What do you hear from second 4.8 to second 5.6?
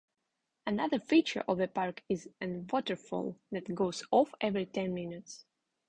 minutes.